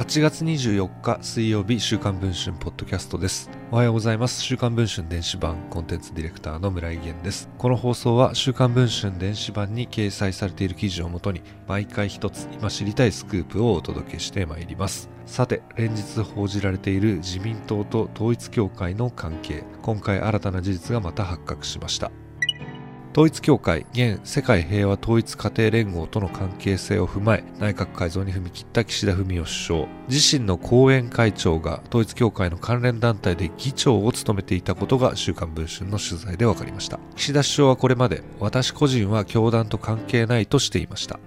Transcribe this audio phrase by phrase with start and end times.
[0.00, 3.50] 8月24日水曜日週刊文春ポッドキャストです。
[3.70, 4.40] おはようございます。
[4.40, 7.50] 週刊文春電子版コンテンツディレクターの村井源です。
[7.58, 15.10] この放送は週刊文春電子版に掲載されている記事をもとに毎回一つ今知りたいスクープをお届けしてまいります。
[15.26, 19.64] さて連日報じられている自民党と統一協会の関係。
[19.82, 22.10] 今回新たな事実がまた発覚しました。
[23.12, 29.88] 統一協会現世界平和統一家庭連合との関係性を踏まえ内閣改造に踏み切った岸田文雄首相。
[30.08, 37.00] 自身の後援会長が統一協会の関連団体で議長を務めていたことが週刊文春の取材で分かりました。
[37.16, 41.18] 岸田首相はこれまで私個人は教団と関係ないとしていました。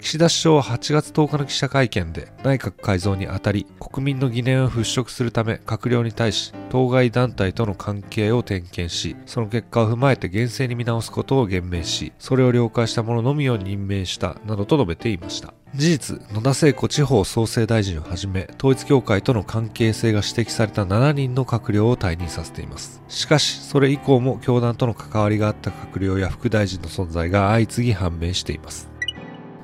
[0.00, 15.52] 岸田首相は8月10日の記者会見で内閣改造にあたり国民の疑念を払拭するため閣僚に対し当該団体との関係を点検しその結果を踏まえて厳正に見直すことを言明しそれを了解した者のみを任命したなどと述べていました。
[15.74, 23.02] 事実野田聖子地方創生大臣をはじめ統一協会との関係性が指摘された7人の閣僚を退任させています。
[23.08, 28.88] しかしそれ以降も教団との関わりがあった閣僚や副大臣の存在が相次ぎ判明しています。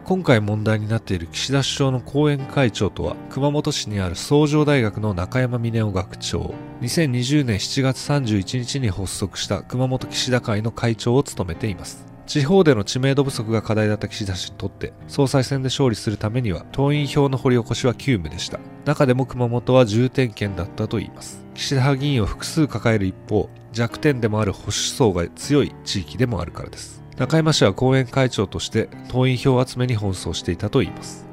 [0.04, 6.54] 今回問題になっている岸田首相の後援会長とは熊本市にある創上大学の中山峰夫学長。
[6.82, 12.04] 2020年7月31日に発足した熊本岸田会の会長を務めています。
[12.26, 18.60] 地方での知名度不足が課題だった岸田氏にとって総裁選で勝利するためには党員票の掘り起こしは急務でした。
[18.84, 21.42] 中でも熊本は重点県だったといいます。
[21.54, 27.03] 岸田派議員を複数抱える一方弱点でもある保守層が強い地域でもあるからです。
[27.16, 31.26] 中山氏は後援会長として党員票集めに奔走していたといいます。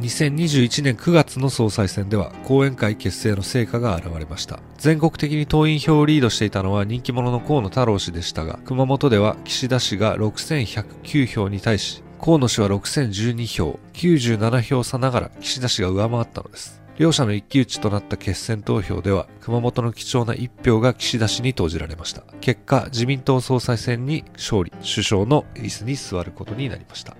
[0.00, 4.60] 2021年9月の総裁選では後援会結成の成果が現れました。
[4.76, 16.85] 全国的に党員票をリードしていたのは人気者の河野太郎氏でしたが熊本では岸田氏が6109票に対し河野氏は6012票97票差ながら岸田氏が上回ったのです。
[16.98, 22.22] 両者の一騎打ちとなった決選投票では熊本の貴重な一票が岸田氏に投じられました。
[22.40, 27.16] 結果自民党総裁選に勝利首相の椅子に座ることになりました。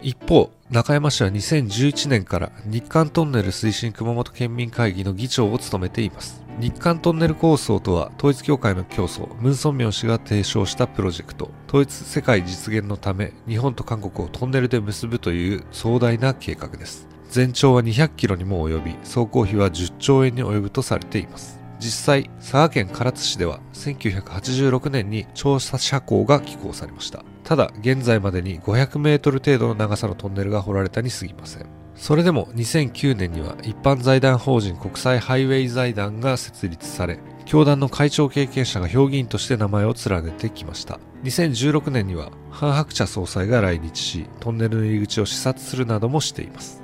[0.00, 6.44] 一方中山氏は2011年から日韓トンネル推進熊本県民会議の議長を務めています。
[6.60, 11.50] 日韓トンネル構想とは統一協会の教祖ムン・ソンミョン氏が提唱したプロジェクト。
[11.66, 17.13] 統一世界実現のため日本と韓国をトンネルで結ぶという壮大な計画です。
[17.30, 21.60] 全長は200キロにも及び走行費は10兆円に及ぶとされています。
[21.80, 27.24] 実際佐賀県唐津市では1986年に調査車庫が寄港されました。
[27.42, 31.66] ただ現在までに500メートル程度の長さのトンネルが掘られたに過ぎません。
[31.94, 40.98] それでも2009年には一般財団法人国際ハイウェイ財団が設立され教団の会長経験者が評議員として名前を連ねてきました。
[41.24, 46.83] 2016年にはハン・ハクチャ総裁が来日しトンネルの入り口を視察するなどもしています。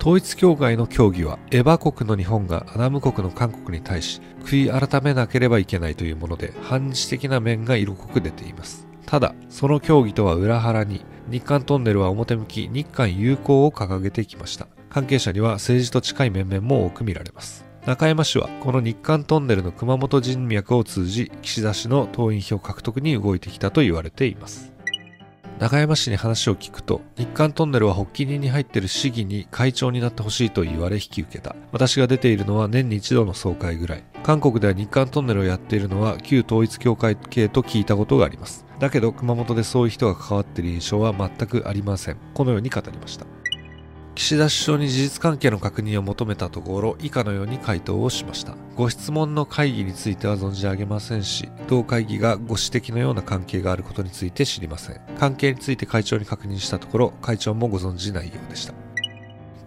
[0.00, 8.88] 統一教会の協議はエバ国の日本がアダム国の韓国に対し悔い改めなければいけないというもので反日的な面が色濃く出ています。
[9.04, 14.68] ただその協議とは裏腹に日韓トンネルは表向き日韓友好を掲げてきました。
[14.88, 17.66] 関係者には政治と近い面々も多く見られます。
[17.84, 24.69] 中山氏はこの日韓トンネルの熊本人脈を通じ岸田氏の党員票獲得に動いてきたと言われています。
[25.60, 31.54] 中山氏に話を聞くと日韓トンネルは発起人に入っている市議に会長になってほしいと言われ引き受けた。
[31.70, 34.04] 私が出ているのは年に一度の総会ぐらい。
[34.22, 38.64] 韓国では日韓トンネルをやっているのは旧統一教会系と聞いたことがあります。
[38.78, 42.16] だけど熊本でそういう人が関わっている印象は全くありません。
[42.32, 43.26] このように語りました。
[44.14, 48.54] 岸田首相に事実関係の確認を求めたところ以下のように回答をしました。
[48.76, 55.00] ご質問の会議については存じ上げませんし同会議がご指摘のような関係があることについて知りません。
[55.18, 58.74] 関係について会長に確認したところ会長もご存じないようでした。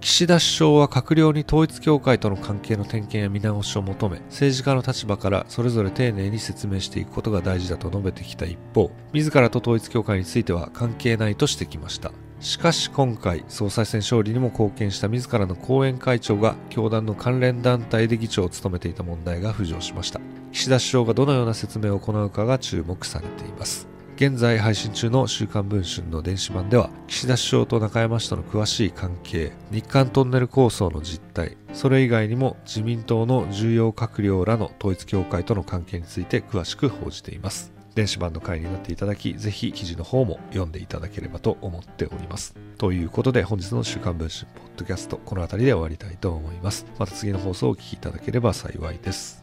[0.03, 12.11] 岸田首相は閣僚に統一教会との関係の点検や見直しを求め政治家の立場からそれぞれ丁寧に説明していくことが大事だと述べてきた一方自らと統一教会については関係ないとしてきました。
[12.43, 20.19] しかし今回総裁選勝利にも貢献した自らの後援会長が教団の関連団体で議長を務めていた問題が浮上しました。
[20.51, 23.87] 岸田首相がどのような説明を行うかが注目されています。
[24.17, 37.72] 現在配信中の週刊文春の電子版では岸田首相と中山氏との詳しい関係日韓トンネル構想の実態それ以外にも自民党の重要閣僚らの統一教会との関係について詳しく報じています。
[37.95, 42.55] 電子版の回になっていただき、ぜひ記事の方も読んでいただければと思っております。
[42.77, 46.85] ということで本日の週刊文春ポッドキャスト、この辺りで終わりたいと思います。
[46.97, 49.42] また次の放送をお聞きいただければ幸いです。